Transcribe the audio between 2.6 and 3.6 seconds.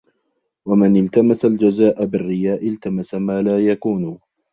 الْتَمَسَ مَا